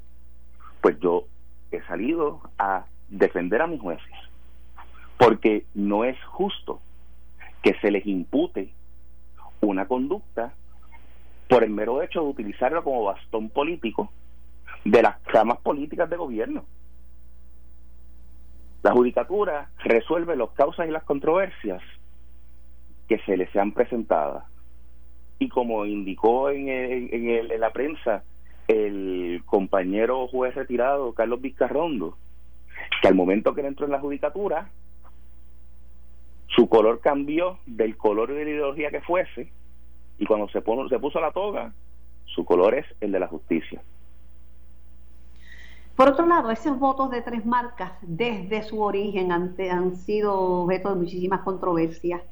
[0.81, 1.27] pues yo
[1.71, 4.15] he salido a defender a mis jueces,
[5.19, 6.81] porque no es justo
[7.63, 8.73] que se les impute
[9.61, 10.55] una conducta
[11.51, 14.11] por el mero hecho de utilizarlo como bastón político
[14.87, 16.65] de las ramas políticas de gobierno.
[18.83, 21.83] La judicatura resuelve las causas y las controversias
[23.07, 24.45] que se les sean presentadas.
[25.38, 28.23] Y como indicó en, en, la prensa
[28.68, 32.16] el compañero juez retirado Carlos Vizcarrondo,
[33.01, 34.71] que al momento que él entró en la judicatura,
[36.49, 39.51] su color cambió del color de la ideología que fuese
[40.18, 41.73] y cuando se, se puso la toga,
[42.27, 43.83] su color es el de la justicia.
[45.97, 50.90] Por otro lado, esos votos de tres marcas desde su origen han, han sido objeto
[50.90, 52.23] de muchísimas controversias.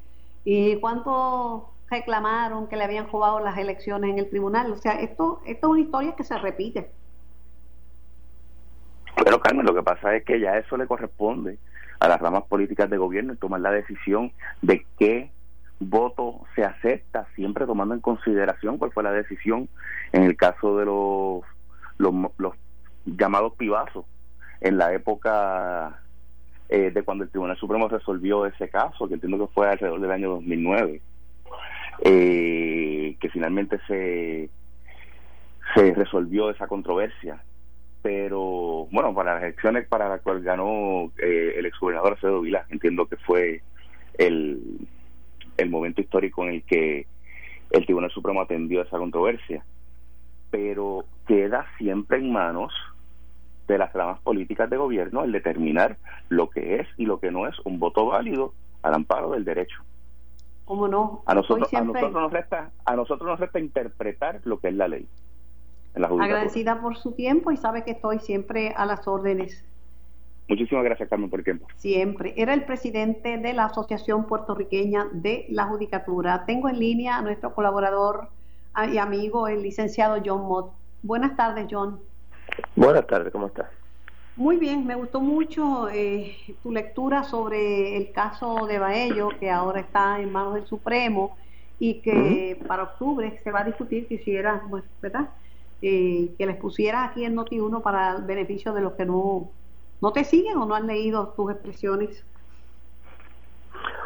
[0.43, 4.71] ¿Y cuánto reclamaron que le habían jugado las elecciones en el tribunal?
[4.71, 6.89] O sea, esto, esto es una historia que se repite.
[9.23, 11.59] Pero Carmen, lo que pasa es que ya eso le corresponde
[11.99, 15.29] a las ramas políticas de gobierno y tomar la decisión de qué
[15.79, 19.67] voto se acepta, siempre tomando en consideración cuál fue la decisión
[20.11, 21.41] en el caso de los,
[21.97, 22.53] los,
[23.05, 24.05] llamados pibazos
[24.61, 25.99] en la época
[26.69, 30.11] eh, de cuando el Tribunal Supremo resolvió ese caso, que entiendo que fue alrededor del
[30.11, 31.01] año 2009,
[32.01, 34.49] eh, que finalmente se,
[35.75, 37.41] se resolvió esa controversia
[38.01, 43.05] pero bueno, para las elecciones para las cuales ganó eh, el exgobernador Acevedo Vilá, entiendo
[43.05, 43.61] que fue
[44.17, 44.87] el,
[45.57, 47.05] el momento histórico en el que
[47.69, 49.63] el Tribunal Supremo atendió esa controversia,
[50.49, 52.73] pero queda siempre en manos
[53.67, 55.97] de las ramas políticas de gobierno el determinar
[56.29, 59.81] lo que es y lo que no es un voto válido al amparo del derecho.
[60.71, 61.21] ¿Cómo no?
[61.25, 64.87] A nosotros, a nosotros nos resta a nosotros nos resta interpretar lo que es la
[64.87, 65.05] ley.
[65.95, 69.65] Agradecida por su tiempo y sabe que estoy siempre a las órdenes.
[70.47, 71.67] Muchísimas gracias, Carmen, por el tiempo.
[71.75, 72.33] Siempre.
[72.37, 76.45] Era el presidente de la Asociación Puertorriqueña de la Judicatura.
[76.45, 78.29] Tengo en línea a nuestro colaborador
[78.93, 80.71] y amigo, el licenciado John Mott.
[81.03, 81.99] Buenas tardes, John.
[82.77, 83.67] Buenas tardes, ¿cómo estás?
[84.35, 89.81] Muy bien, me gustó mucho eh, tu lectura sobre el caso de Baello, que ahora
[89.81, 91.37] está en manos del Supremo
[91.77, 95.31] y que para octubre se va a discutir, quisiera, pues, ¿verdad?
[95.81, 99.53] Eh, que les pusieras aquí en Noti1 para el beneficio de los que no,
[99.99, 102.25] no te siguen o no han leído tus expresiones.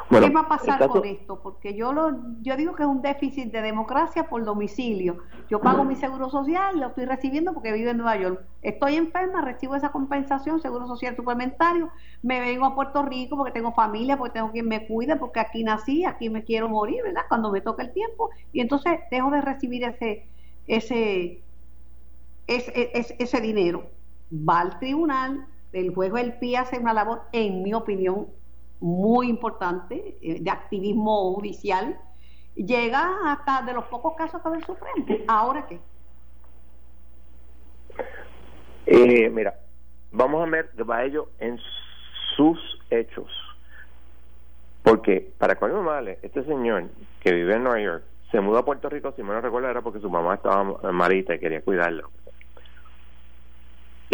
[0.10, 1.40] ¿Qué va a pasar con esto?
[1.42, 2.12] Porque yo lo,
[2.42, 5.18] yo digo que es un déficit de democracia por domicilio.
[5.50, 8.42] Yo pago mi seguro social, lo estoy recibiendo porque vivo en Nueva York.
[8.62, 11.90] Estoy enferma, recibo esa compensación, seguro social suplementario.
[12.22, 15.64] Me vengo a Puerto Rico porque tengo familia, porque tengo quien me cuide, porque aquí
[15.64, 17.24] nací, aquí me quiero morir, ¿verdad?
[17.28, 18.30] Cuando me toca el tiempo.
[18.54, 20.28] Y entonces dejo de recibir ese,
[20.68, 21.42] ese,
[22.48, 23.90] es, ese dinero
[24.32, 28.28] va al tribunal, el juez del PI hace una labor, en mi opinión,
[28.86, 31.98] muy importante eh, de activismo judicial,
[32.54, 35.24] llega hasta de los pocos casos que el Supremo.
[35.28, 35.80] ¿Ahora qué?
[38.86, 39.56] Eh, mira,
[40.12, 41.58] vamos a ver va ello en
[42.36, 42.60] sus
[42.92, 43.28] hechos.
[44.84, 46.84] Porque, para colmo male, este señor
[47.22, 49.82] que vive en Nueva York se mudó a Puerto Rico, si me no recuerdo, era
[49.82, 52.12] porque su mamá estaba malita y quería cuidarlo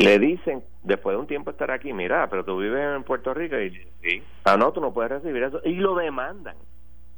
[0.04, 3.60] le dicen, después de un tiempo estar aquí, mira, pero tú vives en Puerto Rico
[3.60, 6.56] y sí, ah, no, tú no puedes recibir eso, y lo demandan.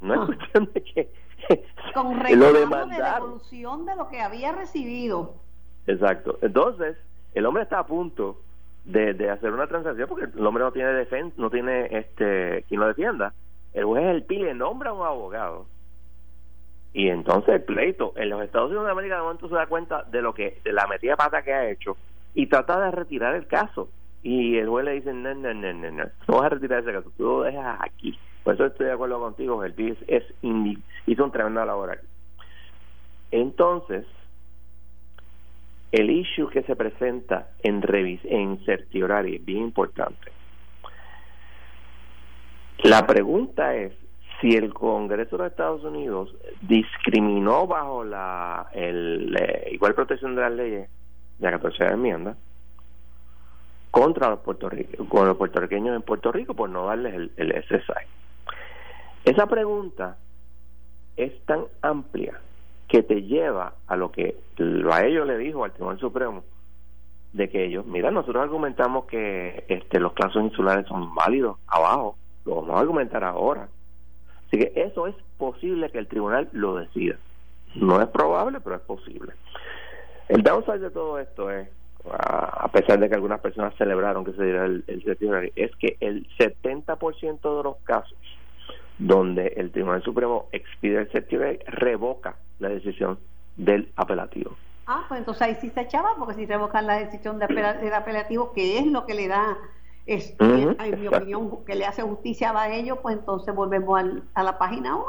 [0.00, 0.26] No es ah.
[0.26, 1.10] cuestión de que
[1.94, 2.66] con lo de
[2.96, 5.34] devolución de lo que había recibido.
[5.86, 6.38] Exacto.
[6.42, 6.96] Entonces,
[7.34, 8.40] el hombre está a punto
[8.84, 12.80] de, de hacer una transacción porque el hombre no tiene defensa, no tiene este quien
[12.80, 13.32] lo defienda.
[13.72, 15.66] El juez el PI le nombra a un abogado
[16.94, 20.04] y entonces el pleito en los Estados Unidos de América de momento se da cuenta
[20.04, 21.96] de lo que de la metida pata que ha hecho
[22.34, 23.88] y trata de retirar el caso.
[24.22, 26.92] y el juez le dice, no, no, no, no, no, no vas a retirar ese
[26.92, 28.18] caso, tú lo dejas aquí.
[28.42, 30.24] Por eso estoy de acuerdo contigo, el PIS es
[31.06, 32.06] hizo un tremendo labor aquí.
[33.30, 34.06] Entonces,
[35.92, 40.32] el issue que se presenta en revis en es bien importante.
[42.78, 43.92] La pregunta es
[44.40, 49.36] si el Congreso de Estados Unidos discriminó bajo la el,
[49.70, 50.90] igual protección de las leyes
[51.38, 52.36] de la 14 enmienda
[53.90, 54.40] contra los,
[55.08, 58.06] con puertorriqueños en Puerto Rico por no darles el, el SSI.
[59.24, 60.16] Esa pregunta
[61.16, 62.40] es tan amplia
[62.88, 64.36] que te lleva a lo que
[64.90, 66.44] a ellos le dijo al Tribunal Supremo
[67.32, 72.56] de que ellos, mira, nosotros argumentamos que este los casos insulares son válidos abajo, lo
[72.56, 73.68] vamos a argumentar ahora.
[74.46, 77.16] Así que eso es posible que el tribunal lo decida.
[77.74, 79.32] No es probable, pero es posible.
[80.28, 81.68] El downside de todo esto es,
[82.10, 86.26] a pesar de que algunas personas celebraron que se diera el, el es que el
[86.38, 88.16] 70% de los casos
[88.98, 93.18] donde el Tribunal Supremo expide el certiorari revoca la decisión
[93.56, 94.56] del apelativo.
[94.86, 98.78] Ah, pues entonces ahí sí se echaba, porque si revocan la decisión del apelativo, que
[98.78, 99.56] es lo que le da,
[100.06, 104.02] es, en mi opinión, que le hace justicia a ellos, pues entonces volvemos
[104.34, 105.06] a la página 1.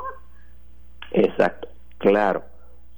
[1.12, 2.44] Exacto, claro.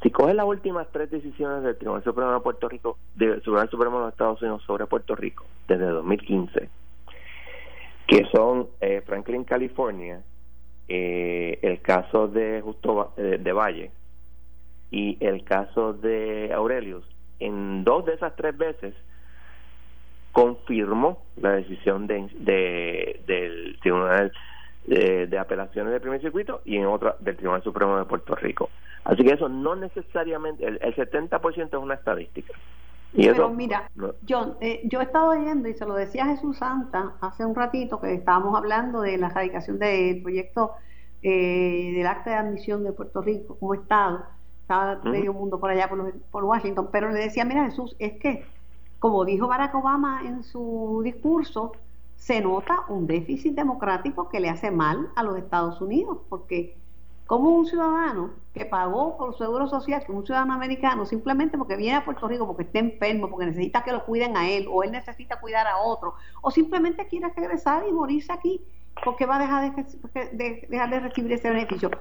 [0.02, 3.98] Si coges las últimas tres decisiones del Tribunal Supremo de Puerto Rico, del Tribunal Supremo
[3.98, 6.70] de los Estados Unidos sobre Puerto Rico, desde 2015,
[8.08, 10.22] que son eh, Franklin, California,
[10.88, 13.92] eh, el caso de Justo eh, de Valle
[14.92, 17.04] y el caso de Aurelius,
[17.40, 18.94] en dos de esas tres veces
[20.32, 24.32] confirmó la decisión de, del Tribunal
[24.88, 28.70] de, Apelaciones del Primer Circuito y en otra del Tribunal Supremo de Puerto Rico.
[29.04, 32.54] Así que eso no necesariamente, el, 70% es una estadística.
[33.14, 33.90] Y Pero mira,
[34.28, 38.02] John, eh, yo he estado oyendo, y se lo decía Jesús Santa hace un ratito,
[38.02, 40.72] que estábamos hablando de la erradicación del proyecto
[41.24, 44.26] eh, del acta de admisión de Puerto Rico como Estado,
[44.62, 48.46] estaba medio mundo por allá por, por Washington, pero le decía, mira Jesús, es que,
[49.00, 51.72] como dijo Barack Obama en su discurso,
[52.18, 56.76] se nota un déficit democrático que le hace mal a los Estados Unidos, porque
[57.28, 61.76] como un ciudadano que pagó por su seguro social, como un ciudadano americano, simplemente porque
[61.76, 64.84] viene a Puerto Rico, porque está enfermo, porque necesita que lo cuiden a él, o
[64.84, 68.62] él necesita cuidar a otro, o simplemente quiere regresar y morirse aquí,
[69.04, 69.76] porque va a dejar
[70.34, 71.92] de, dejar de recibir ese beneficio.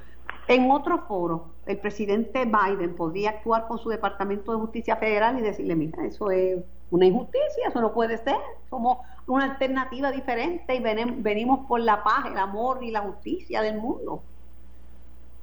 [0.49, 5.43] En otro foro, el presidente Biden podía actuar con su Departamento de Justicia Federal y
[5.43, 8.37] decirle, mira, eso es una injusticia, eso no puede ser,
[8.71, 13.79] somos una alternativa diferente y venimos por la paz, el amor y la justicia del
[13.79, 14.23] mundo.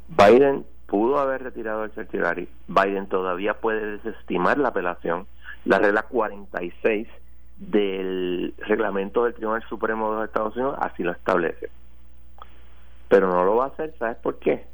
[0.07, 5.27] Biden pudo haber retirado el certiorari, Biden todavía puede desestimar la apelación,
[5.65, 7.09] la regla 46
[7.57, 11.69] del reglamento del Tribunal Supremo de los Estados Unidos así lo establece.
[13.09, 14.65] Pero no lo va a hacer, ¿sabes por qué?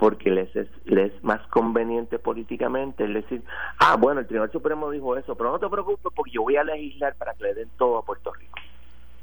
[0.00, 3.42] Porque les es, les es más conveniente políticamente el decir,
[3.78, 6.64] ah, bueno, el Tribunal Supremo dijo eso, pero no te preocupes porque yo voy a
[6.64, 8.58] legislar para que le den todo a Puerto Rico.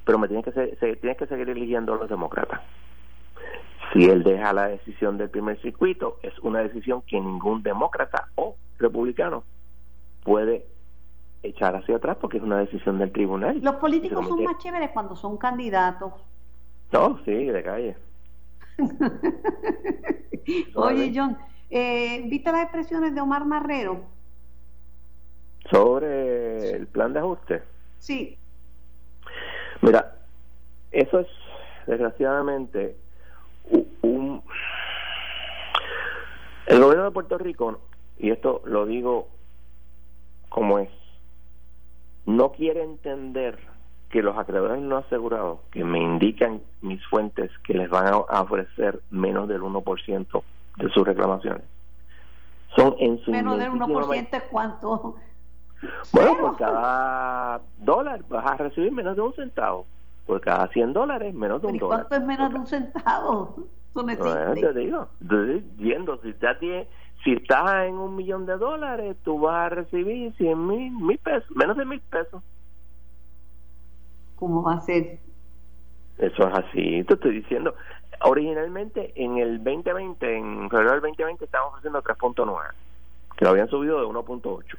[0.04, 2.62] Pero me tienes que, se, tienes que seguir eligiendo a los demócratas.
[3.92, 8.56] Si él deja la decisión del primer circuito, es una decisión que ningún demócrata o
[8.78, 9.44] republicano
[10.24, 10.66] puede
[11.42, 13.60] echar hacia atrás porque es una decisión del tribunal.
[13.62, 16.14] Los políticos son más chéveres cuando son candidatos.
[16.92, 17.98] No, sí, de calle.
[20.76, 21.38] Oye, John,
[21.70, 24.02] eh, ¿viste las expresiones de Omar Marrero?
[25.70, 27.64] Sobre el plan de ajuste.
[28.00, 28.38] Sí.
[29.82, 30.16] Mira,
[30.92, 31.28] eso es
[31.88, 32.96] desgraciadamente
[34.02, 34.44] un...
[36.68, 37.80] El gobierno de Puerto Rico,
[38.18, 39.30] y esto lo digo
[40.50, 40.90] como es,
[42.26, 43.60] no quiere entender
[44.16, 49.02] que los acreedores no asegurados, que me indican mis fuentes que les van a ofrecer
[49.12, 50.44] menos del 1%
[50.78, 51.64] de sus reclamaciones,
[52.78, 55.18] son en su Menos del 1% es cuánto?
[56.14, 59.86] Bueno, por cada dólar vas a recibir menos de un centavo.
[60.26, 62.08] Por cada 100 dólares, menos de un dólar.
[62.08, 63.56] ¿Cuánto es menos de un centavo?
[63.98, 65.10] Eso te digo,
[65.78, 66.88] yendo, si tiene
[67.26, 71.52] si estás en un millón de dólares, tú vas a recibir 100 mil, mil pesos,
[71.54, 72.42] menos de mil pesos.
[74.36, 75.20] ¿Cómo va a ser?
[76.18, 77.76] Eso es así, te estoy diciendo.
[78.22, 82.72] Originalmente en el 2020, en febrero del 2020, estábamos ofreciendo 3.9,
[83.38, 84.78] que lo habían subido de 1.8.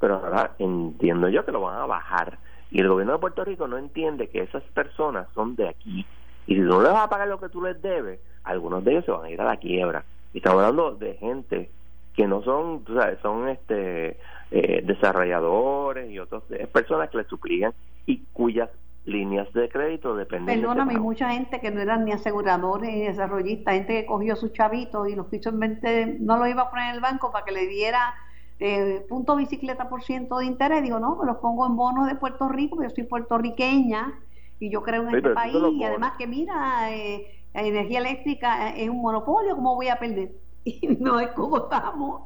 [0.00, 2.38] Pero ahora entiendo yo que lo van a bajar.
[2.70, 6.04] Y el gobierno de Puerto Rico no entiende que esas personas son de aquí.
[6.46, 9.04] Y si no les vas a pagar lo que tú les debes, algunos de ellos
[9.04, 10.04] se van a ir a la quiebra.
[10.32, 11.70] Y estamos hablando de gente
[12.14, 14.18] que no son, tú sabes, son este
[14.50, 16.42] eh, desarrolladores y otras
[16.72, 17.72] personas que le suplían
[18.06, 18.68] y cuyas
[19.04, 23.74] líneas de crédito dependen Perdóname, hay mucha gente que no eran ni aseguradores ni desarrollistas,
[23.74, 26.90] gente que cogió sus chavitos y los quiso en 20, no los iba a poner
[26.90, 28.14] en el banco para que le diera
[28.60, 30.82] eh, punto bicicleta por ciento de interés.
[30.82, 34.12] Digo, no, me los pongo en bonos de Puerto Rico, yo soy puertorriqueña
[34.60, 38.88] y yo creo en este país y además que mira, eh, la energía eléctrica es
[38.88, 40.30] un monopolio, ¿cómo voy a perder?
[40.64, 42.22] Y no es como estamos.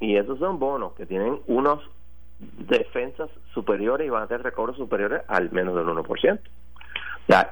[0.00, 1.80] Y esos son bonos que tienen unos
[2.66, 6.40] defensas superiores y van a tener recobros superiores al menos del 1%.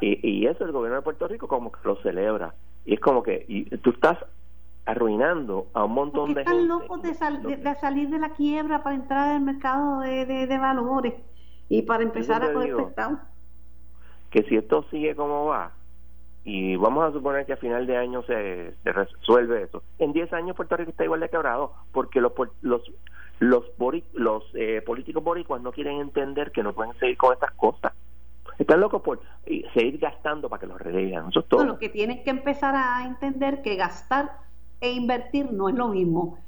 [0.00, 2.54] y, y eso el gobierno de Puerto Rico como que lo celebra.
[2.86, 4.18] Y es como que y tú estás
[4.88, 9.28] arruinando a un montón de están locos de, de, salir de la quiebra para entrar
[9.28, 11.12] en el mercado de, de, valores
[11.68, 12.74] y para empezar a coger.
[14.30, 15.72] Que si esto sigue como va,
[16.48, 20.32] y vamos a suponer que a final de año se, se resuelve eso, en 10
[20.32, 22.32] años Puerto Rico está igual de quebrado, porque los,
[22.62, 22.80] los
[23.38, 23.64] los
[24.14, 27.92] los eh, políticos boricuas no quieren entender que no pueden seguir con estas cosas.
[28.58, 29.20] Están locos por
[29.74, 31.28] seguir gastando para que los relegan.
[31.28, 31.64] Eso es todo.
[31.64, 34.32] lo que tienen que empezar a entender que gastar
[34.80, 36.38] e invertir no es lo mismo.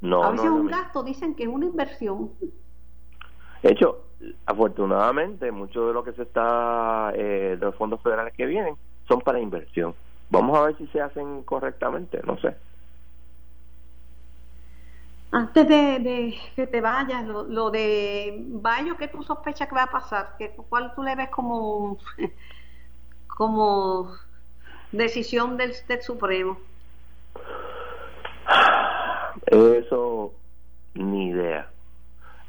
[0.00, 2.30] No, a veces es un gasto, dicen que es una inversión.
[3.62, 4.04] De hecho,
[4.46, 8.76] afortunadamente, mucho de lo que se está, eh, de los fondos federales que vienen,
[9.08, 9.94] son para inversión.
[10.30, 12.54] Vamos a ver si se hacen correctamente, no sé.
[15.30, 20.34] Antes de, que te vayas, lo, de Bayo, ¿qué tú sospechas que va a pasar?
[20.38, 21.98] ¿Qué, ¿Cuál tú le ves como,
[23.26, 24.10] como
[24.92, 26.58] decisión del, del Supremo?
[29.46, 30.32] Eso,
[30.94, 31.70] ni idea.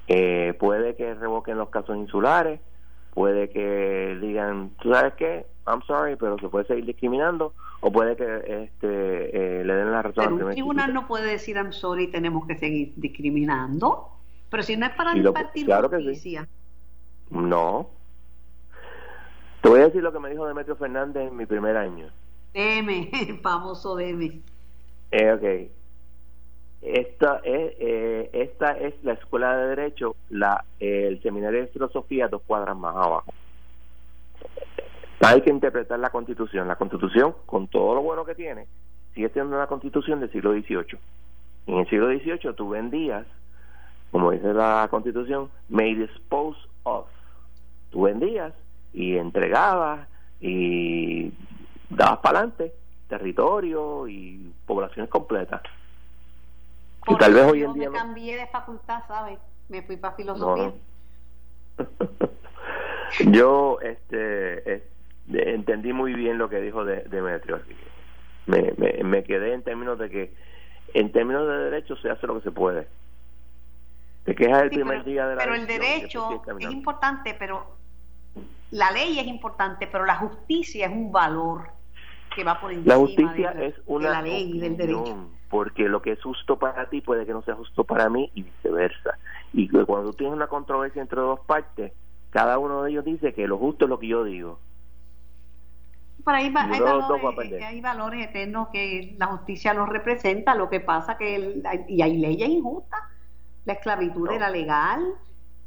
[0.07, 2.61] Eh, puede que revoquen los casos insulares,
[3.19, 5.45] puede que digan, ¿tú sabes qué?
[5.67, 8.23] I'm sorry, pero se puede seguir discriminando, o puede que
[8.63, 12.47] este, eh, le den la razón pero un tribunal no puede decir I'm sorry tenemos
[12.47, 14.07] que seguir discriminando
[14.49, 16.47] pero si no es para impartir claro justicia.
[17.29, 17.89] No.
[19.63, 22.07] Te voy a decir lo que me dijo Demetrio Fernández en mi primer año.
[22.53, 24.41] DM famoso DM
[25.11, 25.78] eh, ok
[26.81, 32.41] esta es eh, esta es la escuela de derecho la el seminario de filosofía dos
[32.45, 33.33] cuadras más abajo
[35.27, 36.67] hay que interpretar la constitución.
[36.67, 38.67] La constitución, con todo lo bueno que tiene,
[39.13, 40.99] sigue siendo una constitución del siglo XVIII.
[41.67, 43.25] En el siglo XVIII tú vendías,
[44.11, 47.07] como dice la constitución, may dispose of.
[47.91, 48.53] Tú vendías
[48.93, 50.07] y entregabas
[50.39, 51.33] y
[51.89, 52.73] dabas para adelante
[53.07, 55.61] territorio y poblaciones completas.
[57.09, 57.89] Y tal vez hoy en día.
[57.89, 59.39] me cambié de facultad, ¿sabes?
[59.67, 60.73] Me fui para filosofía.
[63.31, 64.83] yo, este
[65.31, 67.61] entendí muy bien lo que dijo de, Demetrio.
[68.47, 70.33] me, me, me quedé en términos de que,
[70.93, 72.87] en términos de derecho, se hace lo que se puede.
[74.25, 77.65] Te quejas el primer día de la Pero el derecho es importante, pero
[78.71, 81.69] la ley es importante, pero la justicia es un valor
[82.35, 85.29] que va por encima la justicia es una la ley y del derecho.
[85.49, 88.43] Porque lo que es justo para ti puede que no sea justo para mí y
[88.43, 89.17] viceversa.
[89.53, 91.91] Y cuando tú tienes una controversia entre dos partes,
[92.29, 94.59] cada uno de ellos dice que lo justo es lo que yo digo.
[96.25, 102.01] Hay, valores, hay, valores, eternos que la justicia los representa, lo que pasa que y
[102.03, 102.99] hay leyes injustas,
[103.65, 105.15] la esclavitud era legal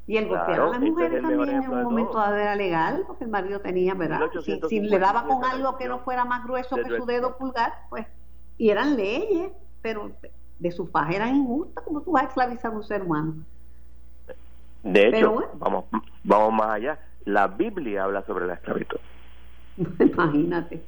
[0.06, 3.30] y el golpear a las mujeres también en un momento dado era legal, porque el
[3.30, 4.20] marido tenía, ¿verdad?
[4.68, 8.06] Si, le daba con algo que no fuera más grueso que su dedo pulgar, pues,
[8.58, 9.52] y eran leyes,
[9.82, 10.10] pero
[10.58, 13.34] de su paz eran injustas, como tú vas a esclavizar a un ser humano?
[14.82, 15.84] De hecho, vamos,
[16.24, 16.98] vamos más allá.
[17.24, 18.98] La Biblia habla sobre la esclavitud.
[19.76, 20.82] Imagínate.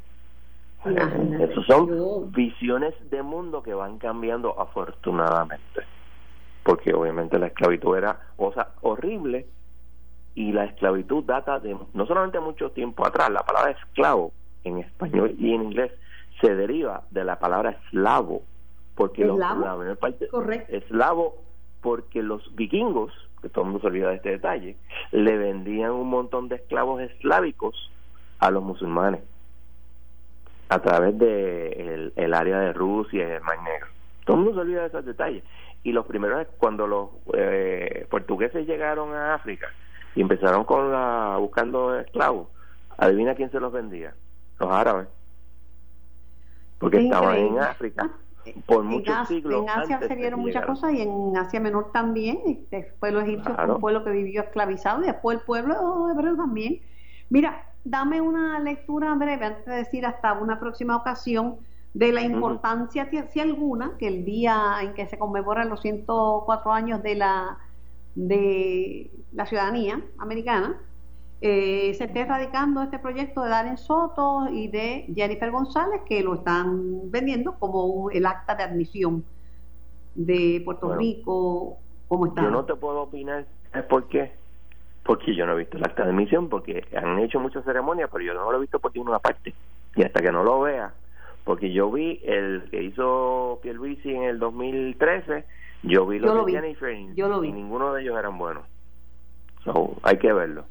[0.84, 1.54] Imagínate.
[1.66, 5.82] son visiones de mundo que van cambiando afortunadamente.
[6.62, 9.46] Porque obviamente la esclavitud era cosa horrible
[10.34, 13.30] y la esclavitud data de no solamente mucho tiempo atrás.
[13.30, 14.32] La palabra esclavo
[14.64, 15.92] en español y en inglés
[16.40, 18.42] se deriva de la palabra eslavo.
[18.94, 19.76] Porque los, la
[20.68, 21.36] eslavo
[21.84, 24.76] porque los vikingos, que todo el mundo se olvida de este detalle,
[25.12, 27.90] le vendían un montón de esclavos esclavicos
[28.38, 29.20] a los musulmanes
[30.70, 33.88] a través de el, área de Rusia y el Mar Negro.
[34.24, 35.44] Todo el mundo se olvida de esos detalles.
[35.82, 39.68] Y los primeros, cuando los eh, portugueses llegaron a África
[40.14, 42.48] y empezaron con la buscando esclavos,
[42.96, 44.14] adivina quién se los vendía,
[44.58, 45.08] los árabes,
[46.78, 48.10] porque estaban en África
[48.66, 49.62] por muchos siglos.
[49.62, 52.66] En Asia se vieron muchas cosas y en Asia Menor también.
[52.70, 56.80] Después los egipcios fue un pueblo que vivió esclavizado y después el pueblo hebreo también.
[57.30, 61.56] Mira, dame una lectura breve antes de decir hasta una próxima ocasión
[61.94, 67.02] de la importancia, si alguna, que el día en que se conmemoran los 104 años
[67.04, 67.58] de la,
[68.16, 70.76] de la ciudadanía americana,
[71.40, 76.34] eh, se esté radicando este proyecto de Darren Soto y de Jennifer González, que lo
[76.34, 79.24] están vendiendo como el acta de admisión
[80.14, 81.78] de Puerto Rico,
[82.08, 82.42] como está.
[82.42, 84.32] Yo no te puedo opinar, ¿es por qué?
[85.02, 88.24] Porque yo no he visto el acta de admisión, porque han hecho muchas ceremonias, pero
[88.24, 89.52] yo no lo he visto por ninguna parte.
[89.96, 90.94] Y hasta que no lo vea,
[91.44, 95.44] porque yo vi el que hizo Pierluisi en el 2013,
[95.82, 97.48] yo vi los de Jennifer yo lo vi.
[97.48, 98.64] y ninguno de ellos eran buenos.
[99.64, 100.64] So, hay que verlo.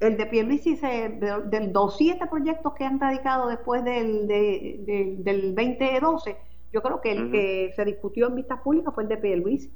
[0.00, 5.16] El de Pierluisi, se, de, del los siete proyectos que han radicado después del, de,
[5.18, 6.36] del 2012,
[6.72, 9.72] yo creo que el que se discutió en vistas públicas fue el de Pierluisi.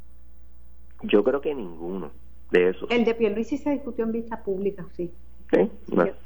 [1.03, 2.11] Yo creo que ninguno
[2.51, 2.91] de esos.
[2.91, 5.13] El de Pierluisi se discutió en vistas públicas, sí.
[5.51, 5.71] Sí,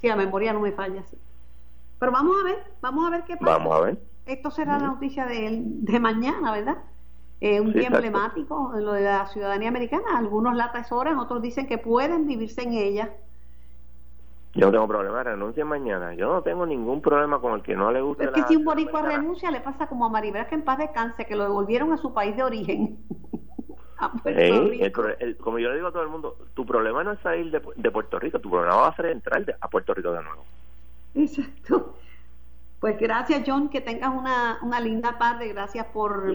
[0.01, 1.17] sí, la memoria no me falla, sí.
[1.99, 3.59] Pero vamos a ver, vamos a ver qué pasa.
[3.59, 3.99] Vamos a ver.
[4.27, 6.79] Esto será la noticia de, de mañana, ¿verdad?
[7.41, 10.17] Eh, un día emblemático, lo de la ciudadanía americana.
[10.17, 13.13] Algunos la atesoran, otros dicen que pueden vivirse en ella.
[14.57, 16.15] Yo no tengo problema, renuncia mañana.
[16.15, 18.25] Yo no tengo ningún problema con el que no le guste.
[18.25, 21.27] Es que si un boricua renuncia, le pasa como a Maribel, que en paz descanse,
[21.27, 22.99] que lo devolvieron a su país de origen.
[25.41, 27.91] como yo le digo a todo el mundo, tu problema no es salir de, de
[27.91, 30.45] Puerto Rico, tu problema va a ser entrar a Puerto Rico de nuevo.
[31.15, 31.95] Exacto.
[32.81, 35.49] Pues gracias, John, que tengas una, una linda tarde.
[35.49, 36.35] Gracias por